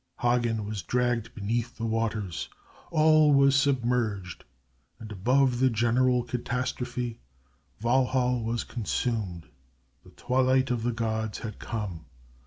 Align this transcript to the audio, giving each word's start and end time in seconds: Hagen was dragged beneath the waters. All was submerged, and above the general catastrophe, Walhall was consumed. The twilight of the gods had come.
Hagen 0.21 0.65
was 0.65 0.81
dragged 0.81 1.35
beneath 1.35 1.75
the 1.77 1.85
waters. 1.85 2.49
All 2.89 3.31
was 3.35 3.55
submerged, 3.55 4.43
and 4.99 5.11
above 5.11 5.59
the 5.59 5.69
general 5.69 6.23
catastrophe, 6.23 7.19
Walhall 7.83 8.43
was 8.43 8.63
consumed. 8.63 9.45
The 10.03 10.09
twilight 10.09 10.71
of 10.71 10.81
the 10.81 10.91
gods 10.91 11.37
had 11.37 11.59
come. 11.59 12.07